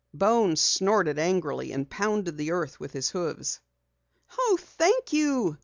Bones 0.15 0.59
snorted 0.59 1.19
angrily 1.19 1.71
and 1.71 1.87
pounded 1.87 2.35
the 2.35 2.49
earth 2.49 2.79
with 2.79 2.91
his 2.91 3.11
hoofs. 3.11 3.59
"Oh, 4.35 4.57
thank 4.59 5.13
you!" 5.13 5.59